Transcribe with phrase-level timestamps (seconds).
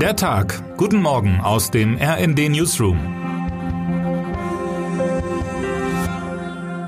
[0.00, 0.76] Der Tag.
[0.76, 2.98] Guten Morgen aus dem RND Newsroom.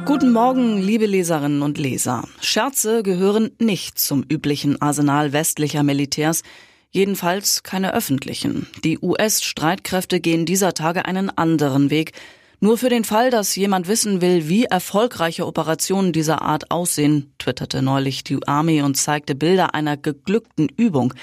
[0.04, 2.24] Guten Morgen, liebe Leserinnen und Leser.
[2.42, 6.42] Scherze gehören nicht zum üblichen Arsenal westlicher Militärs,
[6.90, 8.66] jedenfalls keine öffentlichen.
[8.84, 12.12] Die US-Streitkräfte gehen dieser Tage einen anderen Weg.
[12.60, 17.80] Nur für den Fall, dass jemand wissen will, wie erfolgreiche Operationen dieser Art aussehen, twitterte
[17.80, 21.14] neulich die Army und zeigte Bilder einer geglückten Übung.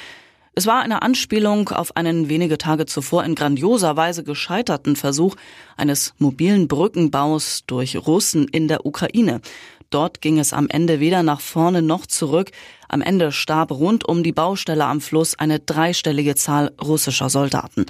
[0.58, 5.36] Es war eine Anspielung auf einen wenige Tage zuvor in grandioser Weise gescheiterten Versuch
[5.76, 9.42] eines mobilen Brückenbaus durch Russen in der Ukraine.
[9.90, 12.52] Dort ging es am Ende weder nach vorne noch zurück.
[12.88, 17.86] Am Ende starb rund um die Baustelle am Fluss eine dreistellige Zahl russischer Soldaten.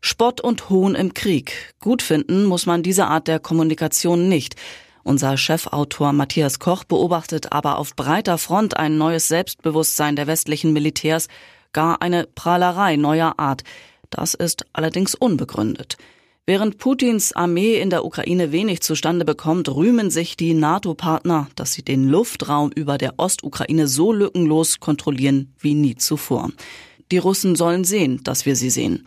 [0.00, 1.74] Spott und Hohn im Krieg.
[1.80, 4.56] Gut finden muss man diese Art der Kommunikation nicht.
[5.02, 11.28] Unser Chefautor Matthias Koch beobachtet aber auf breiter Front ein neues Selbstbewusstsein der westlichen Militärs,
[11.76, 13.62] gar eine Prahlerei neuer Art.
[14.08, 15.98] Das ist allerdings unbegründet.
[16.46, 21.82] Während Putins Armee in der Ukraine wenig zustande bekommt, rühmen sich die NATO-Partner, dass sie
[21.82, 26.50] den Luftraum über der Ostukraine so lückenlos kontrollieren wie nie zuvor.
[27.12, 29.04] Die Russen sollen sehen, dass wir sie sehen.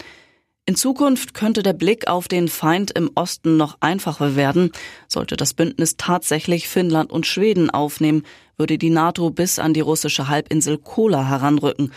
[0.67, 4.71] In Zukunft könnte der Blick auf den Feind im Osten noch einfacher werden.
[5.07, 8.21] Sollte das Bündnis tatsächlich Finnland und Schweden aufnehmen,
[8.57, 11.91] würde die NATO bis an die russische Halbinsel Kola heranrücken.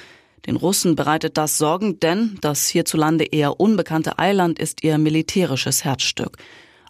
[0.46, 6.36] Den Russen bereitet das Sorgen, denn das hierzulande eher unbekannte Eiland ist ihr militärisches Herzstück.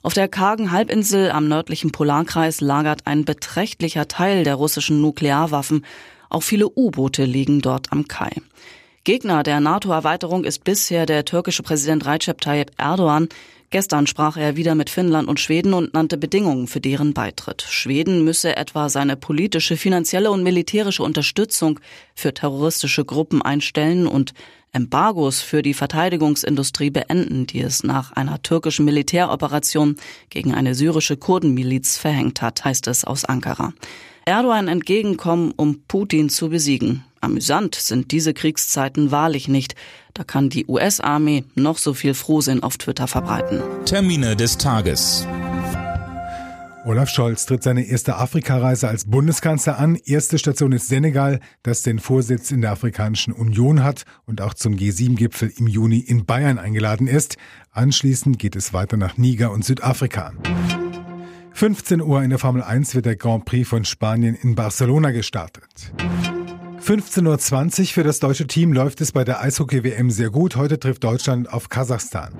[0.02, 5.84] Auf der kargen Halbinsel am nördlichen Polarkreis lagert ein beträchtlicher Teil der russischen Nuklearwaffen.
[6.28, 8.32] Auch viele U-Boote liegen dort am Kai.
[9.04, 13.28] Gegner der NATO-Erweiterung ist bisher der türkische Präsident Recep Tayyip Erdogan.
[13.70, 17.62] Gestern sprach er wieder mit Finnland und Schweden und nannte Bedingungen für deren Beitritt.
[17.62, 21.80] Schweden müsse etwa seine politische, finanzielle und militärische Unterstützung
[22.14, 24.34] für terroristische Gruppen einstellen und
[24.70, 29.96] Embargos für die Verteidigungsindustrie beenden, die es nach einer türkischen Militäroperation
[30.30, 33.72] gegen eine syrische Kurdenmiliz verhängt hat, heißt es aus Ankara.
[34.24, 37.04] Erdogan entgegenkommen, um Putin zu besiegen.
[37.20, 39.74] Amüsant sind diese Kriegszeiten wahrlich nicht.
[40.14, 43.62] Da kann die US-Armee noch so viel Frohsinn auf Twitter verbreiten.
[43.84, 45.26] Termine des Tages.
[46.84, 49.96] Olaf Scholz tritt seine erste Afrikareise als Bundeskanzler an.
[50.04, 54.74] Erste Station ist Senegal, das den Vorsitz in der Afrikanischen Union hat und auch zum
[54.74, 57.36] G7-Gipfel im Juni in Bayern eingeladen ist.
[57.70, 60.32] Anschließend geht es weiter nach Niger und Südafrika.
[61.62, 65.92] 15 Uhr in der Formel 1 wird der Grand Prix von Spanien in Barcelona gestartet.
[66.84, 70.56] 15.20 Uhr für das deutsche Team läuft es bei der Eishockey-WM sehr gut.
[70.56, 72.32] Heute trifft Deutschland auf Kasachstan.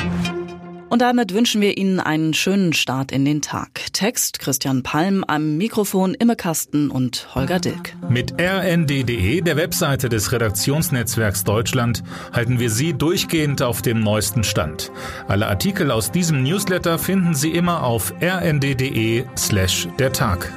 [0.93, 3.81] Und damit wünschen wir Ihnen einen schönen Start in den Tag.
[3.95, 7.97] Text Christian Palm, am Mikrofon Imme Kasten und Holger Dilk.
[8.11, 12.03] Mit rnd.de, der Webseite des Redaktionsnetzwerks Deutschland,
[12.35, 14.93] halten wir Sie durchgehend auf dem neuesten Stand.
[15.29, 20.53] Alle Artikel aus diesem Newsletter finden Sie immer auf rnd.de slash der Tag.